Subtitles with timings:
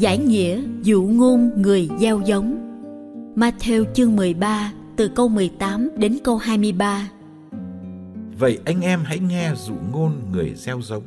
[0.00, 2.56] Giải nghĩa dụ ngôn người gieo giống.
[3.36, 7.10] Matthew chương 13 từ câu 18 đến câu 23
[8.38, 11.02] Vậy anh em hãy nghe dụ ngôn người gieo giống.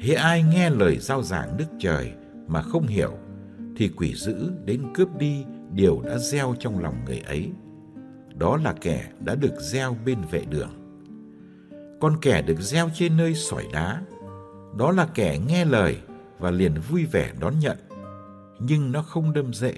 [0.00, 2.12] Hễ ai nghe lời giao giảng Đức Trời
[2.46, 3.12] mà không hiểu,
[3.76, 7.50] Thì quỷ dữ đến cướp đi điều đã gieo trong lòng người ấy.
[8.34, 10.70] Đó là kẻ đã được gieo bên vệ đường.
[12.00, 14.02] Còn kẻ được gieo trên nơi sỏi đá,
[14.78, 15.96] Đó là kẻ nghe lời
[16.38, 17.76] và liền vui vẻ đón nhận
[18.66, 19.74] nhưng nó không đâm dễ,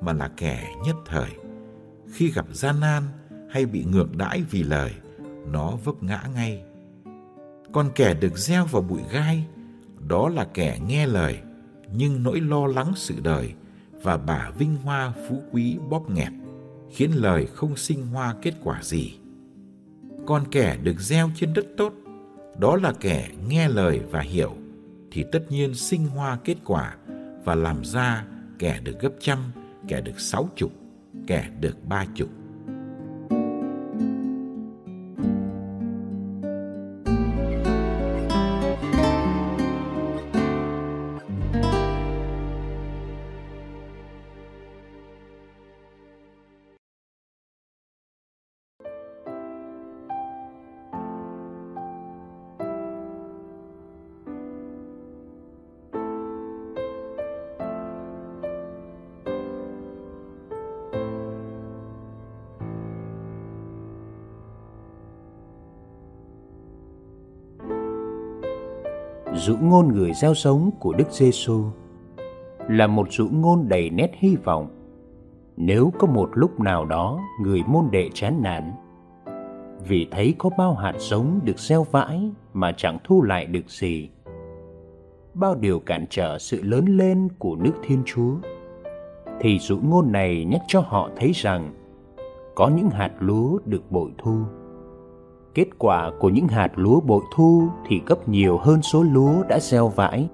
[0.00, 1.30] mà là kẻ nhất thời.
[2.12, 3.02] Khi gặp gian nan
[3.50, 4.92] hay bị ngược đãi vì lời,
[5.52, 6.62] nó vấp ngã ngay.
[7.72, 9.44] Còn kẻ được gieo vào bụi gai,
[10.08, 11.38] đó là kẻ nghe lời,
[11.92, 13.52] nhưng nỗi lo lắng sự đời
[14.02, 16.32] và bả vinh hoa phú quý bóp nghẹt,
[16.90, 19.18] khiến lời không sinh hoa kết quả gì.
[20.26, 21.92] Còn kẻ được gieo trên đất tốt,
[22.58, 24.56] đó là kẻ nghe lời và hiểu,
[25.10, 26.96] thì tất nhiên sinh hoa kết quả
[27.46, 28.24] và làm ra
[28.58, 29.38] kẻ được gấp trăm,
[29.88, 30.72] kẻ được sáu chục,
[31.26, 32.28] kẻ được ba chục.
[69.46, 71.64] Dụ ngôn người gieo sống của Đức Giêsu
[72.68, 74.68] là một dụ ngôn đầy nét hy vọng.
[75.56, 78.72] Nếu có một lúc nào đó người môn đệ chán nản
[79.88, 84.10] vì thấy có bao hạt giống được gieo vãi mà chẳng thu lại được gì,
[85.34, 88.34] bao điều cản trở sự lớn lên của nước Thiên Chúa,
[89.40, 91.74] thì dụ ngôn này nhắc cho họ thấy rằng
[92.54, 94.36] có những hạt lúa được bội thu
[95.56, 99.58] Kết quả của những hạt lúa bội thu thì gấp nhiều hơn số lúa đã
[99.60, 100.28] gieo vãi.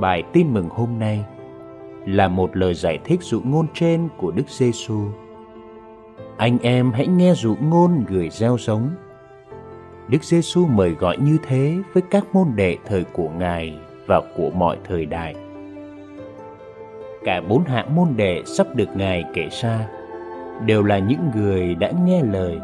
[0.00, 1.24] Bài tin mừng hôm nay
[2.06, 5.00] là một lời giải thích dụ ngôn trên của Đức Giêsu.
[6.36, 8.90] Anh em hãy nghe dụ ngôn người gieo giống.
[10.08, 14.50] Đức Giêsu mời gọi như thế với các môn đệ thời của Ngài và của
[14.50, 15.34] mọi thời đại.
[17.24, 19.88] Cả bốn hạng môn đệ sắp được Ngài kể ra
[20.66, 22.58] đều là những người đã nghe lời.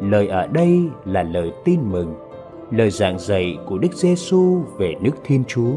[0.00, 2.14] Lời ở đây là lời tin mừng,
[2.70, 5.72] lời giảng dạy của Đức Giêsu về nước Thiên Chúa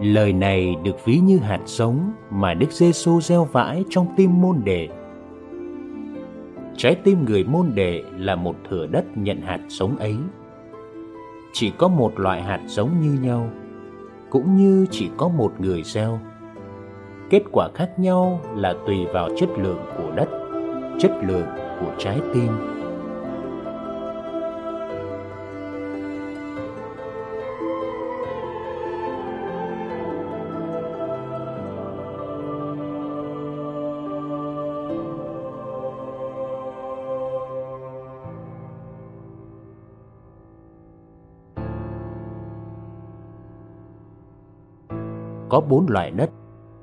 [0.00, 4.56] Lời này được ví như hạt giống mà Đức Giêsu gieo vãi trong tim môn
[4.64, 4.88] đệ.
[6.76, 10.16] Trái tim người môn đệ là một thửa đất nhận hạt giống ấy.
[11.52, 13.50] Chỉ có một loại hạt giống như nhau,
[14.30, 16.18] cũng như chỉ có một người gieo.
[17.30, 20.28] Kết quả khác nhau là tùy vào chất lượng của đất,
[20.98, 21.46] chất lượng
[21.80, 22.75] của trái tim.
[45.56, 46.30] Có bốn loại đất,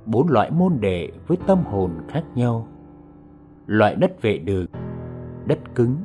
[0.06, 2.68] bốn loại môn đề với tâm hồn khác nhau.
[3.68, 4.66] Loại đất vệ đường,
[5.46, 5.96] đất cứng,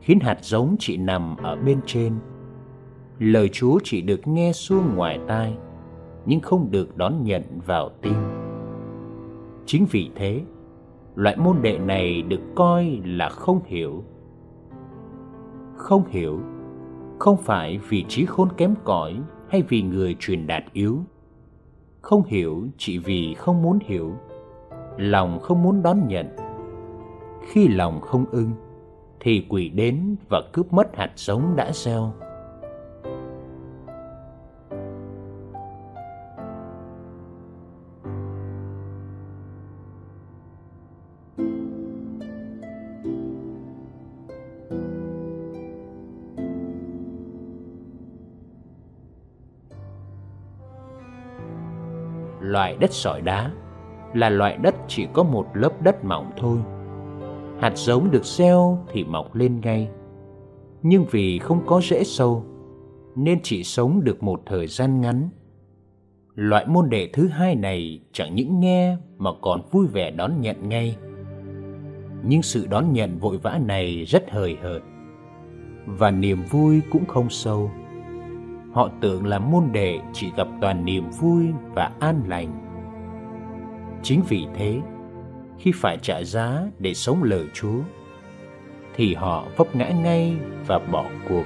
[0.00, 2.12] khiến hạt giống chỉ nằm ở bên trên.
[3.18, 5.56] lời Chúa chỉ được nghe suông ngoài tai,
[6.26, 8.16] nhưng không được đón nhận vào tim.
[9.66, 10.42] Chính vì thế,
[11.14, 14.04] loại môn đệ này được coi là không hiểu.
[15.76, 16.40] Không hiểu
[17.18, 20.98] không phải vì trí khôn kém cỏi hay vì người truyền đạt yếu.
[22.04, 24.12] Không hiểu chỉ vì không muốn hiểu,
[24.96, 26.28] lòng không muốn đón nhận.
[27.42, 28.50] Khi lòng không ưng,
[29.20, 32.12] thì quỷ đến và cướp mất hạt giống đã gieo.
[52.44, 53.50] Loại đất sỏi đá
[54.14, 56.58] là loại đất chỉ có một lớp đất mỏng thôi.
[57.60, 59.88] Hạt giống được gieo thì mọc lên ngay.
[60.82, 62.44] Nhưng vì không có rễ sâu,
[63.16, 65.28] nên chỉ sống được một thời gian ngắn.
[66.34, 70.68] Loại môn đệ thứ hai này chẳng những nghe mà còn vui vẻ đón nhận
[70.68, 70.96] ngay.
[72.22, 74.82] Nhưng sự đón nhận vội vã này rất hời hợt,
[75.86, 77.70] và niềm vui cũng không sâu
[78.74, 82.60] họ tưởng là môn đệ chỉ gặp toàn niềm vui và an lành.
[84.02, 84.80] Chính vì thế,
[85.58, 87.78] khi phải trả giá để sống lời Chúa,
[88.96, 90.36] thì họ vấp ngã ngay
[90.66, 91.44] và bỏ cuộc.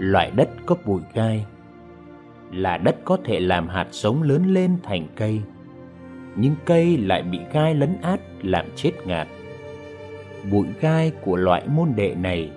[0.00, 1.46] Loại đất có bụi gai
[2.52, 5.40] là đất có thể làm hạt giống lớn lên thành cây.
[6.36, 9.28] Nhưng cây lại bị gai lấn át làm chết ngạt.
[10.50, 12.50] Bụi gai của loại môn đệ này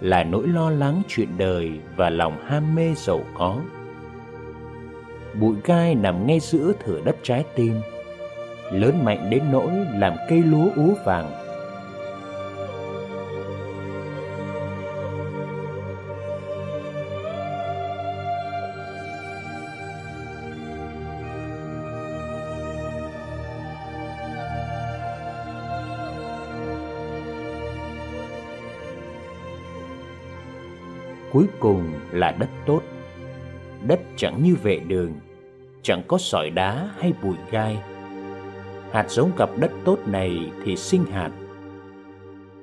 [0.00, 3.60] là nỗi lo lắng chuyện đời và lòng ham mê giàu có.
[5.40, 7.74] Bụi gai nằm ngay giữa thửa đất trái tim,
[8.72, 11.45] lớn mạnh đến nỗi làm cây lúa úa vàng
[31.32, 32.82] cuối cùng là đất tốt.
[33.86, 35.12] Đất chẳng như vệ đường,
[35.82, 37.78] chẳng có sỏi đá hay bụi gai.
[38.92, 41.30] Hạt giống gặp đất tốt này thì sinh hạt.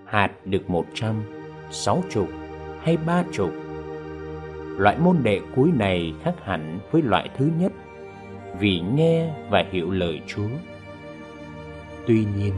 [0.06, 1.16] Hạt được một trăm,
[1.72, 2.28] sáu chục
[2.82, 3.52] hay ba chục.
[4.78, 7.72] Loại môn đệ cuối này khác hẳn với loại thứ nhất,
[8.60, 10.50] vì nghe và hiểu lời chúa.
[12.08, 12.54] Tuy nhiên,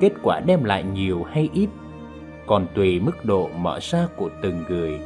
[0.00, 1.68] kết quả đem lại nhiều hay ít
[2.48, 5.00] còn tùy mức độ mở ra của từng người.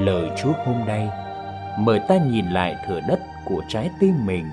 [0.00, 1.08] Lời Chúa hôm nay
[1.78, 4.46] mời ta nhìn lại thửa đất của trái tim mình.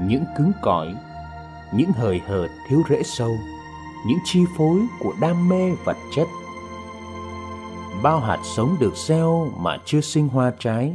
[0.00, 0.94] Những cứng cỏi,
[1.72, 3.36] những hời hợt thiếu rễ sâu,
[4.06, 6.26] những chi phối của đam mê vật chất.
[8.02, 10.92] Bao hạt sống được gieo mà chưa sinh hoa trái.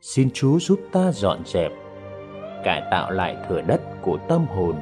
[0.00, 1.72] Xin Chúa giúp ta dọn dẹp,
[2.64, 4.76] cải tạo lại thửa đất của tâm hồn,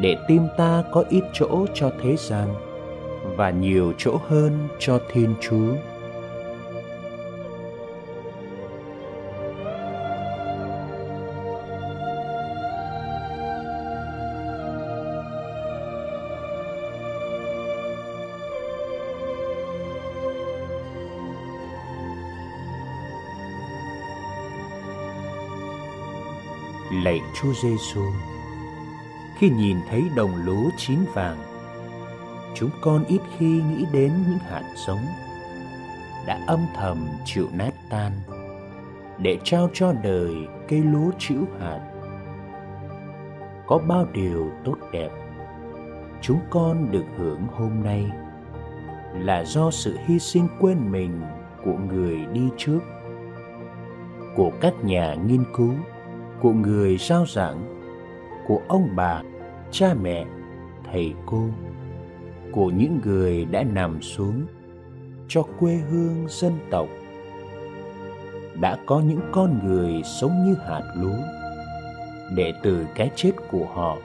[0.00, 2.54] để tim ta có ít chỗ cho thế gian
[3.36, 5.74] và nhiều chỗ hơn cho Thiên Chúa.
[27.34, 28.02] Chúa Giêsu.
[29.38, 31.38] Khi nhìn thấy đồng lúa chín vàng,
[32.54, 35.06] chúng con ít khi nghĩ đến những hạt giống
[36.26, 38.12] đã âm thầm chịu nát tan
[39.18, 40.34] để trao cho đời
[40.68, 41.80] cây lúa chữ hạt.
[43.66, 45.10] Có bao điều tốt đẹp
[46.22, 48.10] chúng con được hưởng hôm nay
[49.14, 51.22] là do sự hy sinh quên mình
[51.64, 52.80] của người đi trước
[54.36, 55.74] của các nhà nghiên cứu
[56.44, 57.64] của người sao giảng
[58.46, 59.22] của ông bà,
[59.70, 60.24] cha mẹ,
[60.92, 61.48] thầy cô,
[62.52, 64.46] của những người đã nằm xuống
[65.28, 66.88] cho quê hương dân tộc.
[68.60, 71.18] Đã có những con người sống như hạt lúa
[72.36, 73.96] để từ cái chết của họ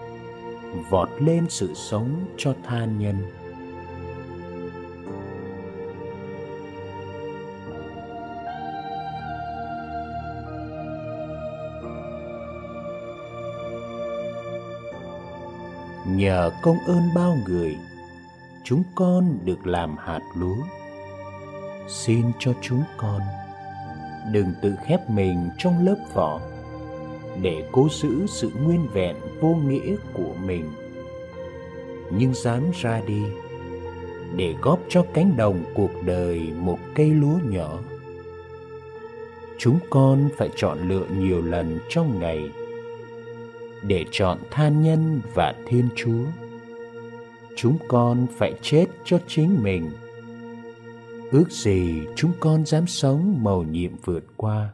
[0.90, 3.16] vọt lên sự sống cho tha nhân.
[16.20, 17.78] Nhờ công ơn bao người,
[18.64, 20.58] chúng con được làm hạt lúa.
[21.88, 23.22] Xin cho chúng con
[24.32, 26.42] đừng tự khép mình trong lớp vỏ,
[27.42, 30.72] để cố giữ sự nguyên vẹn vô nghĩa của mình.
[32.12, 33.24] Nhưng dám ra đi,
[34.36, 37.80] để góp cho cánh đồng cuộc đời một cây lúa nhỏ.
[39.58, 42.50] Chúng con phải chọn lựa nhiều lần trong ngày
[43.84, 46.26] để chọn tha nhân và thiên chúa.
[47.56, 49.92] Chúng con phải chết cho chính mình.
[51.32, 54.70] Ước gì chúng con dám sống mầu nhiệm vượt qua,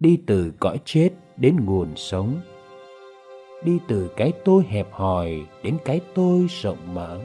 [0.00, 2.40] đi từ cõi chết đến nguồn sống,
[3.64, 5.32] đi từ cái tôi hẹp hòi
[5.62, 7.20] đến cái tôi rộng mở,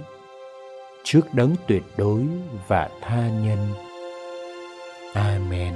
[1.03, 2.23] trước đấng tuyệt đối
[2.67, 3.59] và tha nhân.
[5.13, 5.73] Amen.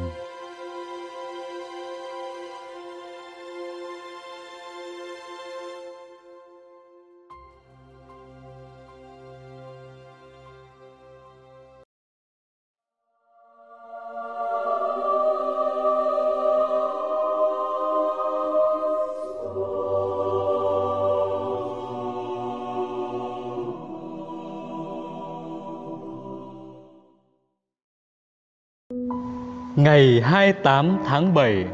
[29.76, 31.66] Ngày 28 tháng 7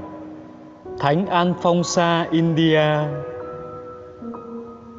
[0.99, 2.81] Thánh Alphonsa India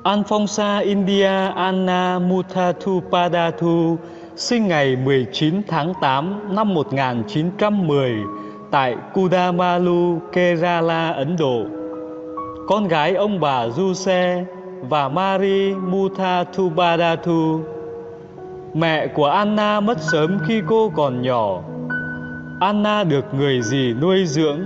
[0.04, 3.96] Alphonsa India Anna Muthatupadathu
[4.36, 8.12] sinh ngày 19 tháng 8 năm 1910
[8.70, 11.62] tại Kudamalu, Kerala, Ấn Độ.
[12.68, 14.44] Con gái ông bà Juse
[14.80, 17.60] và Mari Muthatupadathu.
[18.74, 21.62] Mẹ của Anna mất sớm khi cô còn nhỏ
[22.60, 24.60] Anna được người dì nuôi dưỡng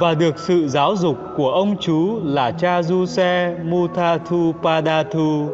[0.00, 5.48] và được sự giáo dục của ông chú là cha Giuse Mutathu Padathu.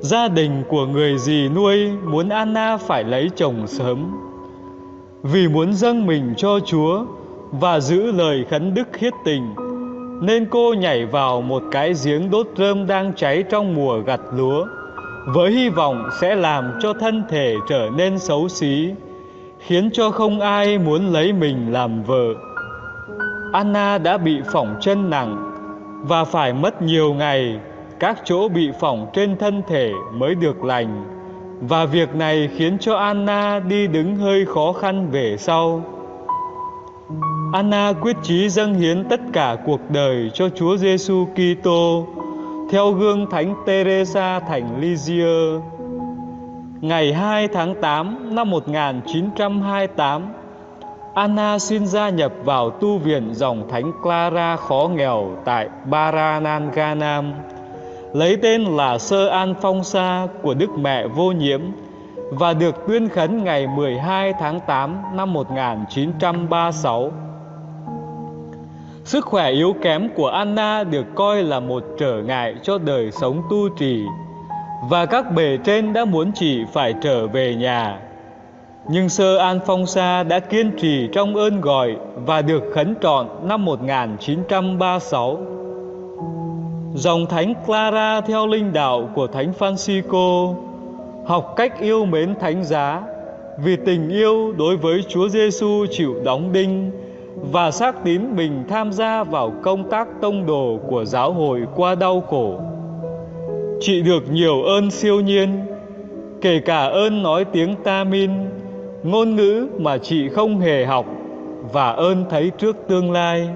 [0.00, 4.16] Gia đình của người dì nuôi muốn Anna phải lấy chồng sớm
[5.22, 7.04] vì muốn dâng mình cho Chúa
[7.50, 9.54] và giữ lời khấn đức hiết tình,
[10.22, 14.66] nên cô nhảy vào một cái giếng đốt rơm đang cháy trong mùa gặt lúa,
[15.26, 18.90] với hy vọng sẽ làm cho thân thể trở nên xấu xí
[19.66, 22.34] khiến cho không ai muốn lấy mình làm vợ.
[23.52, 25.52] Anna đã bị phỏng chân nặng
[26.02, 27.58] và phải mất nhiều ngày
[28.00, 31.04] các chỗ bị phỏng trên thân thể mới được lành
[31.60, 35.82] và việc này khiến cho Anna đi đứng hơi khó khăn về sau.
[37.52, 42.06] Anna quyết chí dâng hiến tất cả cuộc đời cho Chúa Giêsu Kitô,
[42.70, 45.62] theo gương Thánh Teresa thành Lisieux
[46.80, 50.22] ngày 2 tháng 8 năm 1928,
[51.14, 57.32] Anna xin gia nhập vào tu viện dòng Thánh Clara khó nghèo tại Barananganam,
[58.12, 61.60] lấy tên là Sơ An Phong Sa của Đức Mẹ Vô Nhiễm
[62.30, 67.12] và được tuyên khấn ngày 12 tháng 8 năm 1936.
[69.04, 73.42] Sức khỏe yếu kém của Anna được coi là một trở ngại cho đời sống
[73.50, 74.02] tu trì
[74.82, 78.00] và các bề trên đã muốn chị phải trở về nhà.
[78.88, 83.26] Nhưng sơ An Phong Sa đã kiên trì trong ơn gọi và được khấn trọn
[83.42, 85.38] năm 1936.
[86.94, 90.54] Dòng Thánh Clara theo linh đạo của Thánh Francisco,
[91.26, 93.02] học cách yêu mến Thánh giá
[93.58, 96.90] vì tình yêu đối với Chúa Giêsu chịu đóng đinh
[97.52, 101.94] và xác tín mình tham gia vào công tác tông đồ của giáo hội qua
[101.94, 102.60] đau khổ.
[103.80, 105.66] Chị được nhiều ơn siêu nhiên,
[106.40, 108.30] Kể cả ơn nói tiếng Tamin,
[109.02, 111.06] Ngôn ngữ mà chị không hề học
[111.72, 113.48] Và ơn thấy trước tương lai.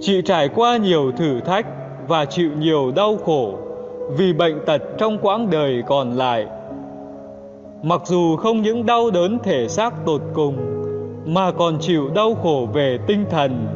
[0.00, 1.66] Chị trải qua nhiều thử thách
[2.08, 3.58] Và chịu nhiều đau khổ
[4.16, 6.46] Vì bệnh tật trong quãng đời còn lại.
[7.82, 10.56] Mặc dù không những đau đớn thể xác tột cùng,
[11.26, 13.66] Mà còn chịu đau khổ về tinh thần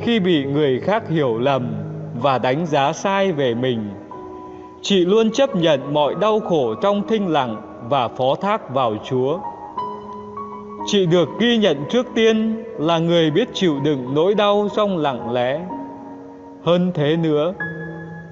[0.00, 1.74] Khi bị người khác hiểu lầm
[2.22, 4.01] Và đánh giá sai về mình.
[4.82, 7.56] Chị luôn chấp nhận mọi đau khổ trong thinh lặng
[7.88, 9.38] và phó thác vào Chúa.
[10.86, 15.32] Chị được ghi nhận trước tiên là người biết chịu đựng nỗi đau trong lặng
[15.32, 15.60] lẽ.
[16.64, 17.54] Hơn thế nữa,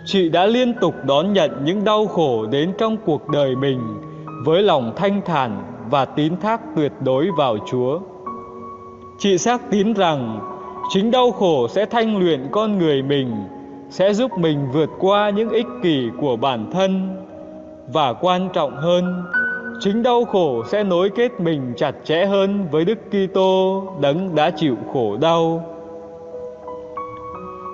[0.05, 3.81] chị đã liên tục đón nhận những đau khổ đến trong cuộc đời mình
[4.45, 8.01] với lòng thanh thản và tín thác tuyệt đối vào Chúa.
[9.19, 10.41] Chị xác tín rằng
[10.93, 13.37] Chính đau khổ sẽ thanh luyện con người mình,
[13.91, 17.17] sẽ giúp mình vượt qua những ích kỷ của bản thân
[17.93, 19.23] và quan trọng hơn,
[19.81, 24.51] chính đau khổ sẽ nối kết mình chặt chẽ hơn với Đức Kitô đấng đã
[24.51, 25.65] chịu khổ đau.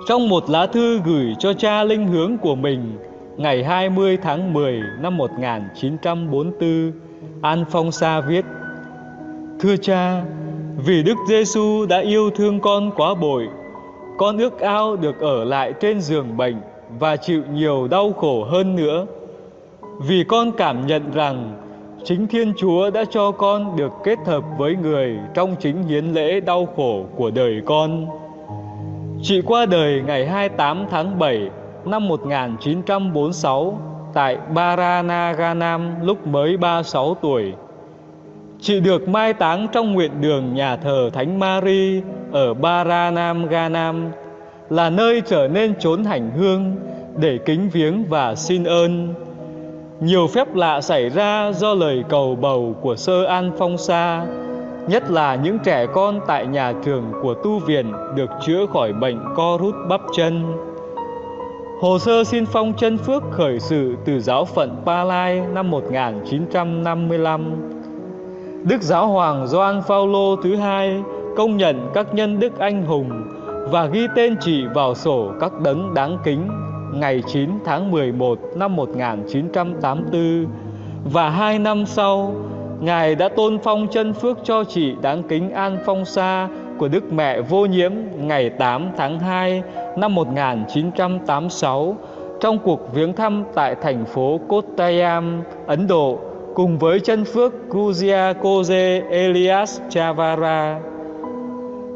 [0.07, 2.97] Trong một lá thư gửi cho cha linh hướng của mình
[3.37, 6.91] ngày 20 tháng 10 năm 1944,
[7.41, 8.45] An Phong Sa viết:
[9.59, 10.23] Thưa cha,
[10.85, 13.47] vì Đức Giêsu đã yêu thương con quá bội,
[14.17, 16.55] con ước ao được ở lại trên giường bệnh
[16.99, 19.05] và chịu nhiều đau khổ hơn nữa.
[19.99, 21.53] Vì con cảm nhận rằng
[22.03, 26.39] chính Thiên Chúa đã cho con được kết hợp với người trong chính hiến lễ
[26.39, 28.07] đau khổ của đời con.
[29.21, 31.49] Chị qua đời ngày 28 tháng 7
[31.85, 33.79] năm 1946
[34.13, 37.53] tại Baranaganam lúc mới 36 tuổi.
[38.59, 43.47] Chị được mai táng trong nguyện đường nhà thờ Thánh Mary ở Baranam
[44.69, 46.75] là nơi trở nên chốn hành hương
[47.17, 49.13] để kính viếng và xin ơn.
[49.99, 54.25] Nhiều phép lạ xảy ra do lời cầu bầu của sơ An Phong Sa,
[54.87, 59.19] nhất là những trẻ con tại nhà trường của tu viện được chữa khỏi bệnh
[59.35, 60.43] co rút bắp chân.
[61.81, 67.55] Hồ sơ xin phong chân phước khởi sự từ giáo phận Pa Lai năm 1955.
[68.63, 71.03] Đức Giáo hoàng Gioan Phaolô thứ hai
[71.37, 73.09] công nhận các nhân đức anh hùng
[73.71, 76.47] và ghi tên chị vào sổ các đấng đáng kính
[76.93, 80.45] ngày 9 tháng 11 năm 1984
[81.11, 82.35] và hai năm sau,
[82.79, 86.47] Ngài đã tôn phong chân phước cho chị đáng kính An Phong Sa
[86.77, 89.63] của Đức Mẹ Vô Nhiễm ngày 8 tháng 2
[89.97, 91.97] năm 1986
[92.39, 96.19] trong cuộc viếng thăm tại thành phố Kottayam, Ấn Độ
[96.55, 100.79] cùng với chân phước Kuzia Koze Elias Chavara.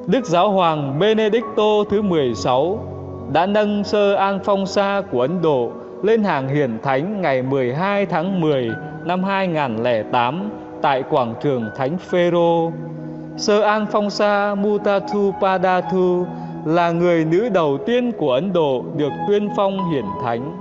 [0.07, 2.79] Đức Giáo hoàng Benedicto thứ 16
[3.33, 5.71] đã nâng sơ An Phong Sa của Ấn Độ
[6.03, 8.69] lên hàng hiển thánh ngày 12 tháng 10
[9.05, 10.49] năm 2008
[10.81, 12.71] tại quảng trường Thánh Phêrô.
[13.37, 16.25] Sơ An Phong Sa Mutatu Padathu
[16.65, 20.60] là người nữ đầu tiên của Ấn Độ được tuyên phong hiển thánh.